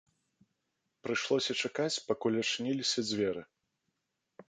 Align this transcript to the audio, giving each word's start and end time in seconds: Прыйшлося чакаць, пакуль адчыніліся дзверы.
Прыйшлося 1.03 1.53
чакаць, 1.65 2.01
пакуль 2.09 2.41
адчыніліся 2.47 2.99
дзверы. 3.11 3.41